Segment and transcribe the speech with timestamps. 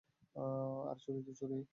[0.35, 1.63] আর, চুরি তো চুরিই।